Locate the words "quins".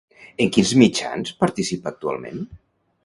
0.55-0.71